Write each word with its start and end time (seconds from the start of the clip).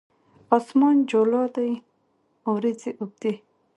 اسمان 0.57 0.95
جولا 1.09 1.43
دی 1.55 1.71
اوریځې 2.49 2.91
اوبدي 3.01 3.33